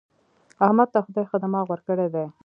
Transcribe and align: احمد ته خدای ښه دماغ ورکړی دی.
احمد 0.65 0.87
ته 0.93 0.99
خدای 1.05 1.25
ښه 1.29 1.37
دماغ 1.43 1.65
ورکړی 1.69 2.07
دی. 2.13 2.25